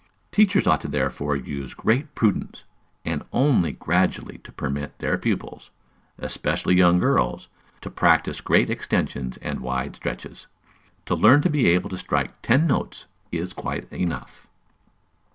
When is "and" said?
3.05-3.21, 9.43-9.59